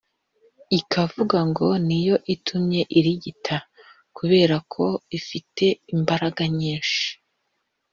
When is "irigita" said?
2.97-3.57